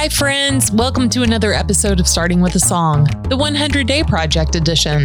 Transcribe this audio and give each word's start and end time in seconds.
Hi, 0.00 0.08
friends. 0.08 0.72
Welcome 0.72 1.10
to 1.10 1.24
another 1.24 1.52
episode 1.52 2.00
of 2.00 2.08
Starting 2.08 2.40
with 2.40 2.54
a 2.54 2.58
Song, 2.58 3.04
the 3.28 3.36
100 3.36 3.86
Day 3.86 4.02
Project 4.02 4.54
Edition. 4.54 5.04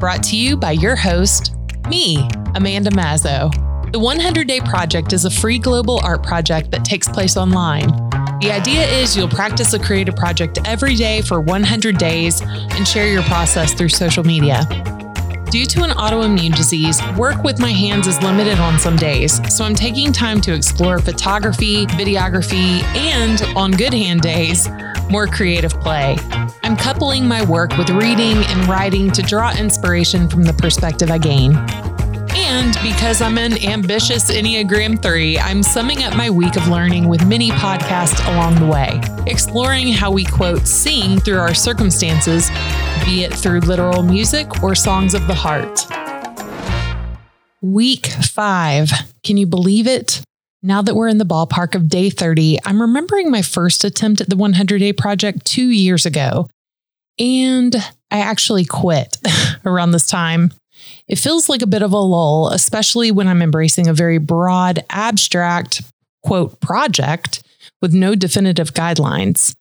Brought 0.00 0.22
to 0.22 0.36
you 0.36 0.56
by 0.56 0.70
your 0.70 0.96
host, 0.96 1.54
me, 1.90 2.26
Amanda 2.54 2.88
Mazzo. 2.92 3.52
The 3.92 3.98
100 3.98 4.48
Day 4.48 4.60
Project 4.60 5.12
is 5.12 5.26
a 5.26 5.30
free 5.30 5.58
global 5.58 6.00
art 6.02 6.22
project 6.22 6.70
that 6.70 6.82
takes 6.82 7.06
place 7.06 7.36
online. 7.36 7.88
The 8.40 8.50
idea 8.50 8.86
is 8.86 9.14
you'll 9.14 9.28
practice 9.28 9.74
a 9.74 9.78
creative 9.78 10.16
project 10.16 10.58
every 10.64 10.94
day 10.94 11.20
for 11.20 11.42
100 11.42 11.98
days 11.98 12.40
and 12.40 12.88
share 12.88 13.12
your 13.12 13.24
process 13.24 13.74
through 13.74 13.90
social 13.90 14.24
media. 14.24 14.62
Due 15.52 15.66
to 15.66 15.82
an 15.82 15.90
autoimmune 15.90 16.56
disease, 16.56 16.98
work 17.14 17.44
with 17.44 17.58
my 17.58 17.70
hands 17.70 18.06
is 18.06 18.18
limited 18.22 18.58
on 18.58 18.78
some 18.78 18.96
days, 18.96 19.38
so 19.54 19.66
I'm 19.66 19.74
taking 19.74 20.10
time 20.10 20.40
to 20.40 20.54
explore 20.54 20.98
photography, 20.98 21.84
videography, 21.88 22.82
and, 22.94 23.42
on 23.54 23.70
good 23.72 23.92
hand 23.92 24.22
days, 24.22 24.66
more 25.10 25.26
creative 25.26 25.78
play. 25.78 26.16
I'm 26.62 26.74
coupling 26.74 27.28
my 27.28 27.44
work 27.44 27.76
with 27.76 27.90
reading 27.90 28.38
and 28.38 28.66
writing 28.66 29.10
to 29.10 29.20
draw 29.20 29.54
inspiration 29.54 30.26
from 30.26 30.42
the 30.42 30.54
perspective 30.54 31.10
I 31.10 31.18
gain. 31.18 31.52
And 32.34 32.74
because 32.82 33.20
I'm 33.20 33.36
an 33.36 33.62
ambitious 33.64 34.30
Enneagram 34.30 35.02
3, 35.02 35.38
I'm 35.38 35.62
summing 35.62 36.02
up 36.02 36.16
my 36.16 36.30
week 36.30 36.56
of 36.56 36.66
learning 36.68 37.08
with 37.08 37.26
mini 37.26 37.50
podcasts 37.50 38.26
along 38.32 38.54
the 38.54 38.66
way, 38.66 39.00
exploring 39.26 39.88
how 39.92 40.10
we 40.10 40.24
quote 40.24 40.66
sing 40.66 41.18
through 41.20 41.38
our 41.38 41.52
circumstances, 41.52 42.48
be 43.04 43.24
it 43.24 43.34
through 43.34 43.60
literal 43.60 44.02
music 44.02 44.62
or 44.62 44.74
songs 44.74 45.12
of 45.14 45.26
the 45.26 45.34
heart. 45.34 45.86
Week 47.60 48.06
five. 48.06 48.90
Can 49.22 49.36
you 49.36 49.46
believe 49.46 49.86
it? 49.86 50.22
Now 50.62 50.80
that 50.80 50.94
we're 50.94 51.08
in 51.08 51.18
the 51.18 51.24
ballpark 51.24 51.74
of 51.74 51.88
day 51.88 52.08
30, 52.08 52.58
I'm 52.64 52.80
remembering 52.80 53.30
my 53.30 53.42
first 53.42 53.84
attempt 53.84 54.20
at 54.20 54.30
the 54.30 54.36
100 54.36 54.78
day 54.78 54.92
project 54.92 55.44
two 55.44 55.68
years 55.68 56.06
ago. 56.06 56.48
And 57.18 57.74
I 58.10 58.20
actually 58.20 58.64
quit 58.64 59.18
around 59.66 59.90
this 59.90 60.06
time. 60.06 60.52
It 61.08 61.18
feels 61.18 61.48
like 61.48 61.62
a 61.62 61.66
bit 61.66 61.82
of 61.82 61.92
a 61.92 61.98
lull, 61.98 62.48
especially 62.48 63.10
when 63.10 63.28
I'm 63.28 63.42
embracing 63.42 63.88
a 63.88 63.94
very 63.94 64.18
broad, 64.18 64.84
abstract, 64.90 65.82
quote, 66.22 66.60
project 66.60 67.42
with 67.80 67.92
no 67.92 68.14
definitive 68.14 68.72
guidelines. 68.72 69.54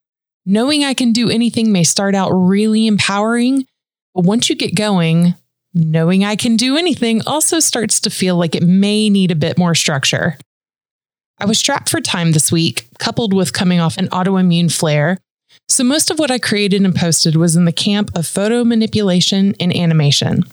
Knowing 0.45 0.83
I 0.83 0.93
can 0.93 1.11
do 1.11 1.29
anything 1.29 1.71
may 1.71 1.83
start 1.83 2.15
out 2.15 2.31
really 2.31 2.87
empowering, 2.87 3.65
but 4.13 4.25
once 4.25 4.49
you 4.49 4.55
get 4.55 4.75
going, 4.75 5.35
knowing 5.73 6.23
I 6.23 6.35
can 6.35 6.55
do 6.55 6.77
anything 6.77 7.21
also 7.27 7.59
starts 7.59 7.99
to 8.01 8.09
feel 8.09 8.35
like 8.37 8.55
it 8.55 8.63
may 8.63 9.09
need 9.09 9.31
a 9.31 9.35
bit 9.35 9.57
more 9.57 9.75
structure. 9.75 10.37
I 11.39 11.45
was 11.45 11.57
strapped 11.57 11.89
for 11.89 12.01
time 12.01 12.31
this 12.33 12.51
week, 12.51 12.87
coupled 12.99 13.33
with 13.33 13.53
coming 13.53 13.79
off 13.79 13.97
an 13.97 14.07
autoimmune 14.09 14.71
flare. 14.71 15.17
So 15.69 15.83
most 15.83 16.11
of 16.11 16.19
what 16.19 16.31
I 16.31 16.37
created 16.37 16.83
and 16.83 16.95
posted 16.95 17.35
was 17.35 17.55
in 17.55 17.65
the 17.65 17.71
camp 17.71 18.11
of 18.15 18.27
photo 18.27 18.63
manipulation 18.63 19.55
and 19.59 19.75
animation. 19.75 20.43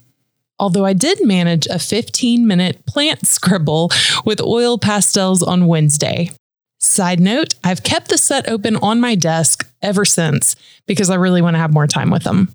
Although 0.58 0.84
I 0.84 0.92
did 0.92 1.24
manage 1.24 1.66
a 1.66 1.78
15 1.78 2.46
minute 2.46 2.84
plant 2.86 3.26
scribble 3.26 3.90
with 4.24 4.40
oil 4.40 4.78
pastels 4.78 5.42
on 5.42 5.66
Wednesday. 5.66 6.30
Side 6.80 7.18
note, 7.18 7.54
I've 7.64 7.82
kept 7.82 8.08
the 8.08 8.18
set 8.18 8.48
open 8.48 8.76
on 8.76 9.00
my 9.00 9.16
desk 9.16 9.68
ever 9.82 10.04
since 10.04 10.54
because 10.86 11.10
I 11.10 11.16
really 11.16 11.42
want 11.42 11.54
to 11.54 11.60
have 11.60 11.72
more 11.72 11.88
time 11.88 12.10
with 12.10 12.22
them. 12.22 12.52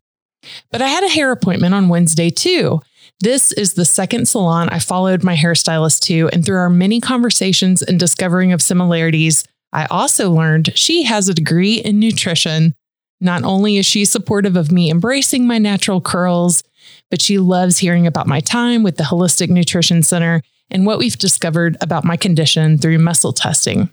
But 0.72 0.82
I 0.82 0.88
had 0.88 1.04
a 1.04 1.10
hair 1.10 1.32
appointment 1.32 1.74
on 1.74 1.90
Wednesday 1.90 2.30
too. 2.30 2.82
This 3.20 3.52
is 3.54 3.74
the 3.74 3.86
second 3.86 4.28
salon 4.28 4.70
I 4.70 4.80
followed 4.80 5.24
my 5.24 5.36
hairstylist 5.36 6.02
to, 6.02 6.30
and 6.34 6.46
through 6.46 6.58
our 6.58 6.70
many 6.70 7.00
conversations 7.00 7.82
and 7.82 8.00
discovering 8.00 8.52
of 8.52 8.62
similarities, 8.62 9.46
I 9.72 9.86
also 9.86 10.32
learned 10.32 10.78
she 10.78 11.04
has 11.04 11.28
a 11.28 11.34
degree 11.34 11.76
in 11.76 12.00
nutrition. 12.00 12.74
Not 13.22 13.44
only 13.44 13.78
is 13.78 13.86
she 13.86 14.06
supportive 14.06 14.56
of 14.56 14.72
me 14.72 14.92
embracing 14.92 15.48
my 15.48 15.58
natural 15.58 16.02
curls, 16.02 16.64
but 17.10 17.22
she 17.22 17.38
loves 17.38 17.78
hearing 17.78 18.08
about 18.08 18.28
my 18.28 18.40
time 18.40 18.84
with 18.84 18.98
the 18.98 19.04
Holistic 19.04 19.50
Nutrition 19.50 20.04
Center 20.04 20.42
and 20.70 20.86
what 20.86 21.00
we've 21.00 21.18
discovered 21.18 21.78
about 21.82 22.04
my 22.04 22.18
condition 22.18 22.78
through 22.78 22.98
muscle 22.98 23.34
testing. 23.34 23.90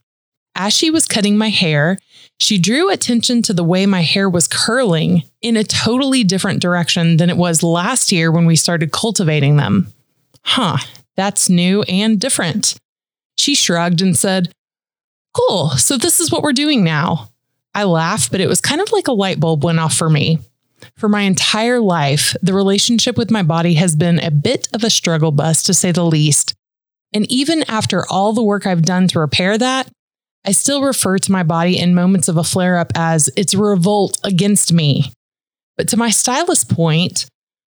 As 0.54 0.72
she 0.72 0.90
was 0.90 1.06
cutting 1.06 1.38
my 1.38 1.48
hair, 1.48 1.98
she 2.38 2.58
drew 2.58 2.90
attention 2.90 3.42
to 3.42 3.52
the 3.52 3.64
way 3.64 3.86
my 3.86 4.02
hair 4.02 4.28
was 4.28 4.48
curling 4.48 5.22
in 5.42 5.56
a 5.56 5.64
totally 5.64 6.24
different 6.24 6.60
direction 6.60 7.18
than 7.18 7.30
it 7.30 7.36
was 7.36 7.62
last 7.62 8.10
year 8.10 8.32
when 8.32 8.46
we 8.46 8.56
started 8.56 8.92
cultivating 8.92 9.56
them. 9.56 9.92
Huh, 10.42 10.78
that's 11.16 11.50
new 11.50 11.82
and 11.82 12.18
different. 12.20 12.76
She 13.36 13.54
shrugged 13.54 14.02
and 14.02 14.16
said, 14.16 14.52
Cool, 15.34 15.70
so 15.70 15.96
this 15.96 16.18
is 16.18 16.32
what 16.32 16.42
we're 16.42 16.52
doing 16.52 16.82
now. 16.82 17.28
I 17.74 17.84
laughed, 17.84 18.32
but 18.32 18.40
it 18.40 18.48
was 18.48 18.60
kind 18.60 18.80
of 18.80 18.90
like 18.90 19.06
a 19.06 19.12
light 19.12 19.38
bulb 19.38 19.62
went 19.62 19.78
off 19.78 19.94
for 19.94 20.10
me. 20.10 20.38
For 20.96 21.08
my 21.08 21.22
entire 21.22 21.80
life, 21.80 22.34
the 22.42 22.54
relationship 22.54 23.16
with 23.16 23.30
my 23.30 23.42
body 23.42 23.74
has 23.74 23.96
been 23.96 24.18
a 24.18 24.30
bit 24.30 24.68
of 24.74 24.84
a 24.84 24.90
struggle 24.90 25.32
bus, 25.32 25.62
to 25.64 25.74
say 25.74 25.92
the 25.92 26.04
least. 26.04 26.54
And 27.12 27.30
even 27.30 27.64
after 27.68 28.04
all 28.08 28.32
the 28.32 28.42
work 28.42 28.66
I've 28.66 28.82
done 28.82 29.08
to 29.08 29.20
repair 29.20 29.58
that, 29.58 29.88
I 30.46 30.52
still 30.52 30.82
refer 30.82 31.18
to 31.18 31.32
my 31.32 31.42
body 31.42 31.78
in 31.78 31.94
moments 31.94 32.28
of 32.28 32.36
a 32.36 32.44
flare 32.44 32.78
up 32.78 32.92
as 32.94 33.28
its 33.36 33.54
revolt 33.54 34.18
against 34.24 34.72
me. 34.72 35.12
But 35.76 35.88
to 35.88 35.96
my 35.96 36.10
stylist 36.10 36.70
point, 36.70 37.26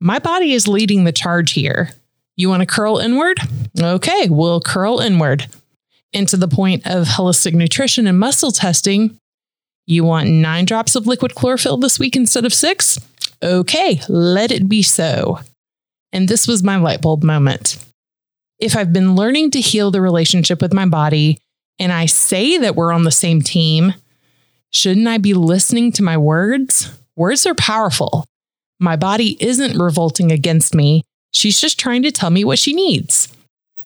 my 0.01 0.19
body 0.19 0.53
is 0.53 0.69
leading 0.69 1.05
the 1.05 1.13
charge 1.13 1.53
here. 1.53 1.91
You 2.37 2.49
want 2.49 2.61
to 2.61 2.67
curl 2.67 2.99
inward? 2.99 3.39
Okay, 3.81 4.29
we'll 4.29 4.61
curl 4.61 5.01
inward. 5.01 5.47
And 6.13 6.29
to 6.29 6.37
the 6.37 6.49
point 6.49 6.87
of 6.87 7.07
holistic 7.07 7.55
nutrition 7.55 8.07
and 8.07 8.19
muscle 8.19 8.53
testing, 8.53 9.19
you 9.87 10.05
want 10.05 10.29
nine 10.29 10.65
drops 10.65 10.97
of 10.97 11.07
liquid 11.07 11.35
chlorophyll 11.35 11.77
this 11.77 11.99
week 11.99 12.17
instead 12.17 12.45
of 12.45 12.55
six? 12.55 12.99
Okay, 13.43 14.01
let 14.09 14.51
it 14.51 14.69
be 14.69 14.83
so. 14.83 15.41
And 16.13 16.29
this 16.29 16.47
was 16.47 16.63
my 16.63 16.77
light 16.77 17.03
bulb 17.03 17.23
moment. 17.23 17.77
If 18.59 18.77
I've 18.77 18.93
been 18.93 19.17
learning 19.17 19.51
to 19.53 19.61
heal 19.61 19.91
the 19.91 20.01
relationship 20.01 20.63
with 20.63 20.73
my 20.73 20.87
body, 20.87 21.39
and 21.79 21.93
I 21.93 22.07
say 22.07 22.57
that 22.59 22.77
we're 22.77 22.93
on 22.93 23.03
the 23.03 23.11
same 23.11 23.43
team, 23.43 23.95
shouldn't 24.71 25.09
I 25.09 25.19
be 25.19 25.35
listening 25.35 25.93
to 25.93 26.03
my 26.03 26.17
words? 26.17 26.97
Words 27.17 27.47
are 27.47 27.55
powerful. 27.55 28.25
My 28.81 28.97
body 28.97 29.37
isn't 29.41 29.79
revolting 29.79 30.33
against 30.33 30.75
me. 30.75 31.03
She's 31.33 31.61
just 31.61 31.79
trying 31.79 32.03
to 32.05 32.13
tell 32.13 32.31
me 32.31 32.45
what 32.45 32.59
she 32.59 32.73
needs. 32.73 33.29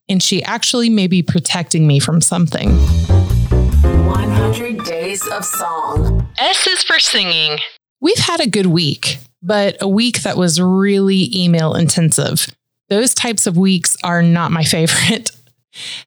And 0.08 0.22
she 0.22 0.42
actually 0.42 0.90
may 0.90 1.06
be 1.06 1.22
protecting 1.22 1.86
me 1.86 1.98
from 1.98 2.20
something. 2.20 2.78
100 4.08 4.84
Days 4.84 5.26
of 5.28 5.44
Song. 5.44 6.26
S 6.38 6.66
is 6.66 6.82
for 6.82 6.98
singing. 6.98 7.58
We've 8.00 8.18
had 8.18 8.40
a 8.40 8.48
good 8.48 8.66
week, 8.66 9.18
but 9.42 9.76
a 9.80 9.88
week 9.88 10.22
that 10.22 10.36
was 10.36 10.60
really 10.60 11.30
email 11.34 11.74
intensive. 11.74 12.46
Those 12.88 13.12
types 13.14 13.46
of 13.46 13.58
weeks 13.58 13.96
are 14.02 14.22
not 14.22 14.50
my 14.50 14.64
favorite. 14.76 15.30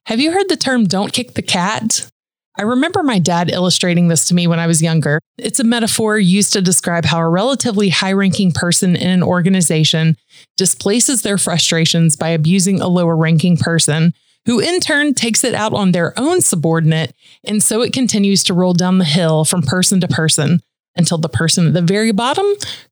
Have 0.06 0.20
you 0.20 0.32
heard 0.32 0.48
the 0.48 0.56
term 0.56 0.84
don't 0.84 1.12
kick 1.12 1.34
the 1.34 1.42
cat? 1.42 2.10
I 2.58 2.62
remember 2.62 3.02
my 3.02 3.18
dad 3.18 3.50
illustrating 3.50 4.08
this 4.08 4.26
to 4.26 4.34
me 4.34 4.46
when 4.46 4.58
I 4.58 4.66
was 4.66 4.82
younger. 4.82 5.20
It's 5.38 5.60
a 5.60 5.64
metaphor 5.64 6.18
used 6.18 6.52
to 6.52 6.60
describe 6.60 7.04
how 7.04 7.18
a 7.18 7.28
relatively 7.28 7.88
high 7.88 8.12
ranking 8.12 8.52
person 8.52 8.94
in 8.96 9.08
an 9.08 9.22
organization 9.22 10.16
displaces 10.56 11.22
their 11.22 11.38
frustrations 11.38 12.16
by 12.16 12.28
abusing 12.30 12.80
a 12.80 12.88
lower 12.88 13.16
ranking 13.16 13.56
person, 13.56 14.12
who 14.46 14.60
in 14.60 14.80
turn 14.80 15.14
takes 15.14 15.44
it 15.44 15.54
out 15.54 15.72
on 15.72 15.92
their 15.92 16.18
own 16.18 16.40
subordinate. 16.40 17.14
And 17.44 17.62
so 17.62 17.82
it 17.82 17.92
continues 17.92 18.42
to 18.44 18.54
roll 18.54 18.74
down 18.74 18.98
the 18.98 19.04
hill 19.04 19.44
from 19.44 19.62
person 19.62 20.00
to 20.00 20.08
person 20.08 20.60
until 20.96 21.18
the 21.18 21.28
person 21.28 21.68
at 21.68 21.74
the 21.74 21.82
very 21.82 22.12
bottom 22.12 22.46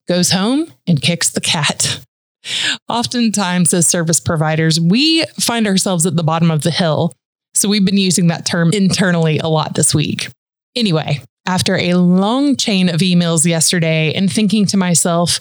goes 0.08 0.30
home 0.30 0.72
and 0.86 1.02
kicks 1.02 1.30
the 1.30 1.40
cat. 1.40 2.04
Oftentimes, 2.88 3.74
as 3.74 3.86
service 3.86 4.20
providers, 4.20 4.80
we 4.80 5.24
find 5.38 5.66
ourselves 5.66 6.06
at 6.06 6.16
the 6.16 6.22
bottom 6.22 6.50
of 6.50 6.62
the 6.62 6.70
hill. 6.70 7.12
So 7.54 7.68
we've 7.68 7.84
been 7.84 7.98
using 7.98 8.28
that 8.28 8.46
term 8.46 8.72
internally 8.72 9.38
a 9.38 9.48
lot 9.48 9.74
this 9.74 9.94
week. 9.94 10.28
Anyway, 10.76 11.20
after 11.46 11.76
a 11.76 11.94
long 11.94 12.56
chain 12.56 12.88
of 12.88 13.00
emails 13.00 13.44
yesterday 13.44 14.12
and 14.14 14.32
thinking 14.32 14.66
to 14.66 14.76
myself, 14.76 15.41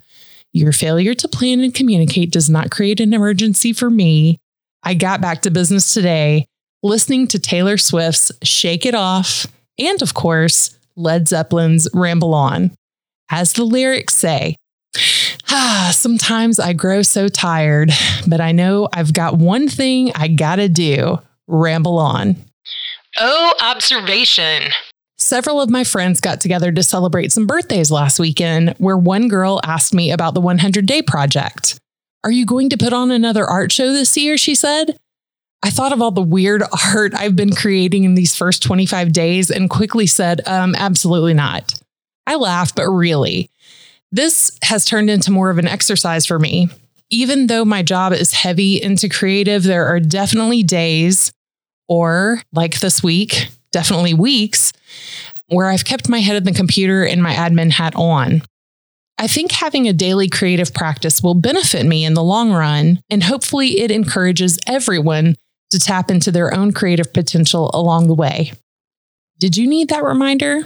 your 0.52 0.72
failure 0.72 1.14
to 1.14 1.28
plan 1.28 1.62
and 1.62 1.74
communicate 1.74 2.32
does 2.32 2.50
not 2.50 2.72
create 2.72 3.00
an 3.00 3.14
emergency 3.14 3.72
for 3.72 3.90
me, 3.90 4.40
I 4.84 4.94
got 4.94 5.22
back 5.22 5.42
to 5.42 5.52
business 5.52 5.94
today, 5.94 6.46
listening 6.84 7.28
to 7.28 7.40
Taylor 7.40 7.78
Swift's 7.78 8.32
Shake 8.44 8.86
It 8.86 8.96
Off 8.96 9.46
and, 9.78 10.02
of 10.02 10.14
course, 10.14 10.78
Led 10.96 11.28
Zeppelin's 11.28 11.88
Ramble 11.94 12.34
On. 12.34 12.72
As 13.30 13.54
the 13.54 13.64
lyrics 13.64 14.16
say, 14.16 14.56
Ah, 15.52 15.92
sometimes 15.94 16.60
I 16.60 16.74
grow 16.74 17.02
so 17.02 17.28
tired, 17.28 17.92
but 18.28 18.42
I 18.42 18.52
know 18.52 18.88
I've 18.94 19.14
got 19.14 19.38
one 19.38 19.68
thing 19.68 20.12
I 20.16 20.28
gotta 20.28 20.70
do 20.70 21.20
ramble 21.48 21.98
on. 21.98 22.38
Oh, 23.18 23.54
observation. 23.62 24.72
Several 25.18 25.60
of 25.60 25.70
my 25.70 25.84
friends 25.84 26.22
got 26.22 26.40
together 26.40 26.72
to 26.72 26.84
celebrate 26.84 27.32
some 27.32 27.46
birthdays 27.46 27.92
last 27.92 28.20
weekend, 28.20 28.76
where 28.78 28.98
one 28.98 29.28
girl 29.28 29.60
asked 29.64 29.94
me 29.94 30.12
about 30.12 30.34
the 30.34 30.42
100 30.42 30.86
Day 30.86 31.02
Project. 31.02 31.78
Are 32.24 32.32
you 32.32 32.46
going 32.46 32.70
to 32.70 32.78
put 32.78 32.94
on 32.94 33.12
another 33.12 33.46
art 33.46 33.72
show 33.72 33.92
this 33.92 34.16
year? 34.18 34.38
She 34.38 34.56
said. 34.56 34.98
I 35.62 35.70
thought 35.70 35.92
of 35.92 36.02
all 36.02 36.12
the 36.12 36.22
weird 36.22 36.64
art 36.94 37.14
I've 37.16 37.36
been 37.36 37.54
creating 37.54 38.04
in 38.04 38.16
these 38.16 38.36
first 38.36 38.64
25 38.64 39.12
days 39.12 39.50
and 39.50 39.70
quickly 39.70 40.08
said, 40.08 40.42
um, 40.48 40.74
absolutely 40.76 41.34
not. 41.34 41.74
I 42.26 42.36
laughed, 42.36 42.76
but 42.76 42.90
really, 42.90 43.50
this 44.12 44.58
has 44.64 44.86
turned 44.86 45.10
into 45.10 45.32
more 45.32 45.50
of 45.50 45.58
an 45.58 45.68
exercise 45.68 46.26
for 46.26 46.40
me. 46.40 46.70
Even 47.10 47.48
though 47.48 47.66
my 47.66 47.82
job 47.82 48.14
is 48.14 48.32
heavy 48.32 48.82
into 48.82 49.10
creative, 49.10 49.64
there 49.64 49.86
are 49.88 50.00
definitely 50.00 50.62
days, 50.62 51.34
or 51.88 52.42
like 52.54 52.80
this 52.80 53.02
week, 53.02 53.50
definitely 53.72 54.14
weeks, 54.14 54.74
where 55.48 55.68
I've 55.68 55.86
kept 55.86 56.08
my 56.08 56.20
head 56.20 56.36
in 56.36 56.44
the 56.44 56.54
computer 56.54 57.04
and 57.04 57.24
my 57.24 57.34
admin 57.34 57.72
hat 57.72 57.96
on. 57.96 58.44
I 59.20 59.28
think 59.28 59.52
having 59.52 59.86
a 59.86 59.94
daily 59.94 60.30
creative 60.30 60.74
practice 60.74 61.22
will 61.22 61.34
benefit 61.34 61.86
me 61.86 62.06
in 62.06 62.14
the 62.14 62.24
long 62.24 62.54
run, 62.54 63.02
and 63.10 63.22
hopefully 63.22 63.82
it 63.82 63.92
encourages 63.92 64.58
everyone 64.66 65.36
to 65.72 65.80
tap 65.80 66.10
into 66.10 66.32
their 66.32 66.54
own 66.54 66.72
creative 66.72 67.12
potential 67.14 67.70
along 67.74 68.08
the 68.08 68.14
way. 68.14 68.54
Did 69.38 69.58
you 69.58 69.68
need 69.68 69.90
that 69.90 70.06
reminder? 70.06 70.62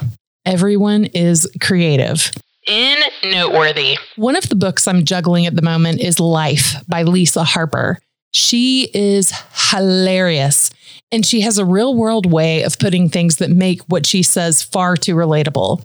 Everyone 0.45 1.05
is 1.05 1.49
creative. 1.61 2.31
In 2.67 2.99
noteworthy. 3.23 3.97
One 4.17 4.35
of 4.35 4.47
the 4.47 4.55
books 4.55 4.87
I'm 4.87 5.03
juggling 5.03 5.47
at 5.47 5.55
the 5.55 5.63
moment 5.63 5.99
is 5.99 6.19
Life 6.19 6.75
by 6.87 7.01
Lisa 7.03 7.43
Harper. 7.43 7.97
She 8.33 8.89
is 8.93 9.33
hilarious 9.71 10.69
and 11.11 11.25
she 11.25 11.41
has 11.41 11.57
a 11.57 11.65
real 11.65 11.95
world 11.95 12.31
way 12.31 12.63
of 12.63 12.79
putting 12.79 13.09
things 13.09 13.37
that 13.37 13.49
make 13.49 13.81
what 13.83 14.05
she 14.05 14.23
says 14.23 14.63
far 14.63 14.95
too 14.95 15.15
relatable. 15.15 15.83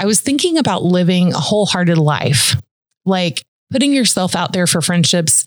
I 0.00 0.06
was 0.06 0.22
thinking 0.22 0.56
about 0.56 0.82
living 0.82 1.34
a 1.34 1.38
wholehearted 1.38 1.98
life, 1.98 2.56
like 3.04 3.42
putting 3.70 3.92
yourself 3.92 4.34
out 4.34 4.54
there 4.54 4.66
for 4.66 4.80
friendships 4.80 5.46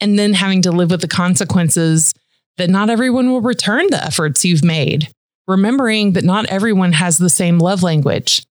and 0.00 0.16
then 0.16 0.32
having 0.32 0.62
to 0.62 0.70
live 0.70 0.92
with 0.92 1.00
the 1.00 1.08
consequences 1.08 2.14
that 2.56 2.70
not 2.70 2.88
everyone 2.88 3.30
will 3.30 3.40
return 3.40 3.88
the 3.90 4.02
efforts 4.02 4.44
you've 4.44 4.62
made, 4.62 5.08
remembering 5.48 6.12
that 6.12 6.22
not 6.22 6.46
everyone 6.46 6.92
has 6.92 7.18
the 7.18 7.28
same 7.28 7.58
love 7.58 7.82
language. 7.82 8.44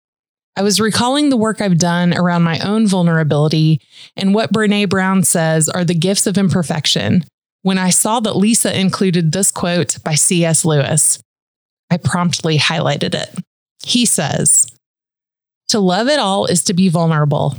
I 0.57 0.63
was 0.63 0.81
recalling 0.81 1.29
the 1.29 1.37
work 1.37 1.61
I've 1.61 1.79
done 1.79 2.13
around 2.15 2.43
my 2.43 2.59
own 2.59 2.89
vulnerability 2.89 3.81
and 4.17 4.35
what 4.35 4.53
Brene 4.53 4.89
Brown 4.89 5.23
says 5.23 5.69
are 5.69 5.85
the 5.85 5.95
gifts 5.95 6.27
of 6.27 6.37
imperfection 6.37 7.25
when 7.63 7.79
I 7.79 7.91
saw 7.91 8.19
that 8.19 8.37
Lisa 8.37 8.77
included 8.77 9.31
this 9.31 9.53
quote 9.53 10.03
by 10.03 10.17
C.S. 10.17 10.65
Lewis. 10.65 11.23
I 11.93 11.97
promptly 11.97 12.59
highlighted 12.59 13.15
it. 13.15 13.33
He 13.85 14.05
says, 14.05 14.67
To 15.69 15.81
love 15.81 16.09
at 16.09 16.19
all 16.19 16.47
is 16.47 16.65
to 16.65 16.75
be 16.75 16.89
vulnerable. 16.89 17.57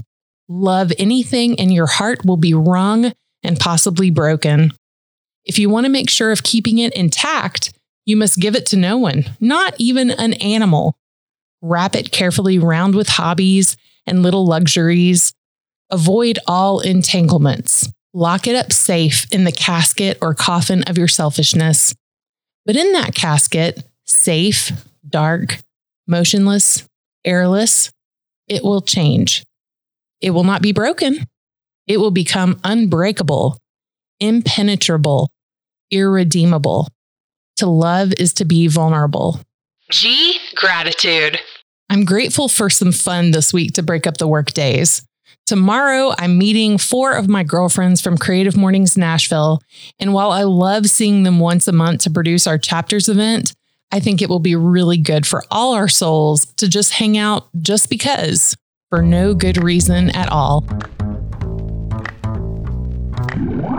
Love 0.48 0.92
anything, 0.98 1.60
and 1.60 1.72
your 1.72 1.86
heart 1.86 2.26
will 2.26 2.38
be 2.38 2.54
wrung 2.54 3.14
and 3.44 3.60
possibly 3.60 4.10
broken. 4.10 4.74
If 5.46 5.60
you 5.60 5.70
want 5.70 5.86
to 5.86 5.92
make 5.92 6.10
sure 6.10 6.32
of 6.32 6.44
keeping 6.44 6.80
it 6.80 6.94
intact, 6.94 7.72
you 8.06 8.18
must 8.18 8.40
give 8.40 8.56
it 8.56 8.66
to 8.68 8.78
no 8.78 8.98
one, 8.98 9.26
not 9.40 9.76
even 9.78 10.10
an 10.10 10.34
animal. 10.34 10.96
Wrap 11.62 11.96
it 11.96 12.12
carefully 12.12 12.58
round 12.58 12.96
with 12.96 13.10
hobbies 13.10 13.78
and 14.08 14.24
little 14.24 14.46
luxuries. 14.46 15.34
Avoid 15.92 16.40
all 16.48 16.80
entanglements. 16.80 17.92
Lock 18.14 18.48
it 18.48 18.56
up 18.56 18.74
safe 18.74 19.32
in 19.32 19.44
the 19.44 19.52
casket 19.52 20.18
or 20.22 20.34
coffin 20.34 20.84
of 20.84 20.98
your 20.98 21.08
selfishness. 21.08 21.94
But 22.66 22.76
in 22.76 22.92
that 22.94 23.14
casket, 23.14 23.84
safe, 24.06 24.72
dark, 25.08 25.60
motionless, 26.08 26.88
airless, 27.24 27.92
it 28.50 28.64
will 28.64 28.82
change. 28.82 29.46
It 30.20 30.32
will 30.32 30.44
not 30.44 30.62
be 30.62 30.74
broken. 30.74 31.26
It 31.88 32.00
will 32.00 32.12
become 32.12 32.60
unbreakable, 32.64 33.58
impenetrable, 34.20 35.30
irredeemable. 35.92 36.90
To 37.58 37.68
love 37.68 38.14
is 38.18 38.34
to 38.34 38.46
be 38.46 38.68
vulnerable. 38.68 39.42
G, 39.90 40.38
gratitude. 40.56 41.40
I'm 41.90 42.06
grateful 42.06 42.48
for 42.48 42.70
some 42.70 42.92
fun 42.92 43.32
this 43.32 43.52
week 43.54 43.74
to 43.74 43.84
break 43.84 44.06
up 44.06 44.18
the 44.18 44.28
work 44.28 44.52
days. 44.52 45.04
Tomorrow, 45.48 46.14
I'm 46.20 46.38
meeting 46.38 46.78
four 46.78 47.14
of 47.14 47.28
my 47.28 47.42
girlfriends 47.42 48.02
from 48.02 48.20
Creative 48.20 48.56
Mornings 48.56 48.96
Nashville. 48.96 49.62
And 49.98 50.14
while 50.14 50.32
I 50.32 50.44
love 50.44 50.86
seeing 50.86 51.24
them 51.24 51.40
once 51.40 51.68
a 51.68 51.72
month 51.72 52.04
to 52.04 52.12
produce 52.12 52.46
our 52.46 52.60
chapters 52.60 53.10
event, 53.10 53.56
I 53.92 54.00
think 54.00 54.22
it 54.22 54.30
will 54.30 54.40
be 54.40 54.56
really 54.56 54.98
good 54.98 55.26
for 55.26 55.44
all 55.50 55.74
our 55.74 55.88
souls 55.88 56.46
to 56.58 56.68
just 56.68 56.94
hang 56.94 57.18
out 57.18 57.48
just 57.60 57.90
because, 57.90 58.56
for 58.90 59.02
no 59.02 59.34
good 59.34 59.64
reason 59.64 60.12
at 60.12 60.30
all. 60.30 60.64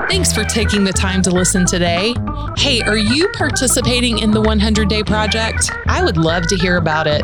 Thanks 0.08 0.32
for 0.32 0.42
taking 0.42 0.82
the 0.82 0.92
time 0.92 1.22
to 1.22 1.30
listen 1.30 1.64
today. 1.64 2.14
Hey, 2.56 2.80
are 2.80 2.96
you 2.96 3.28
participating 3.28 4.18
in 4.18 4.32
the 4.32 4.40
100 4.40 4.88
Day 4.88 5.04
Project? 5.04 5.70
I 5.86 6.02
would 6.02 6.16
love 6.16 6.48
to 6.48 6.56
hear 6.56 6.76
about 6.76 7.06
it. 7.06 7.22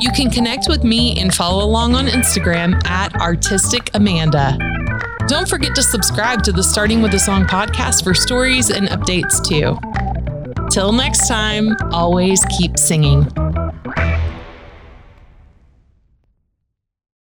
You 0.00 0.10
can 0.12 0.30
connect 0.30 0.68
with 0.68 0.82
me 0.82 1.20
and 1.20 1.34
follow 1.34 1.62
along 1.62 1.94
on 1.94 2.06
Instagram 2.06 2.82
at 2.86 3.14
Artistic 3.20 3.90
Amanda. 3.92 4.56
Don't 5.26 5.46
forget 5.46 5.74
to 5.74 5.82
subscribe 5.82 6.42
to 6.44 6.52
the 6.52 6.62
Starting 6.62 7.02
with 7.02 7.12
a 7.12 7.18
Song 7.18 7.44
podcast 7.44 8.02
for 8.02 8.14
stories 8.14 8.70
and 8.70 8.88
updates 8.88 9.46
too. 9.46 9.78
Till 10.70 10.92
next 10.92 11.26
time, 11.26 11.76
always 11.90 12.44
keep 12.44 12.78
singing. 12.78 13.26